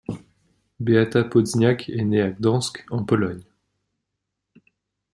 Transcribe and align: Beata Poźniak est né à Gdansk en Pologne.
Beata 0.79 1.23
Poźniak 1.23 1.87
est 1.87 2.03
né 2.03 2.23
à 2.23 2.31
Gdansk 2.31 2.87
en 2.89 3.03
Pologne. 3.05 3.43